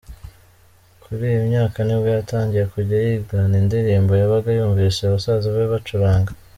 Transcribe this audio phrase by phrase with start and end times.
[1.03, 6.31] Kuri iyi myaka nibwo yatangiye kujya yigana indirimbo yabaga yumvise basaza be bacuranga.